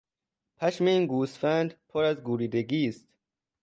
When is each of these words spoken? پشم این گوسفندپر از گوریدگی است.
پشم 0.57 0.85
این 0.85 1.05
گوسفندپر 1.05 2.03
از 2.03 2.23
گوریدگی 2.23 2.87
است. 2.87 3.07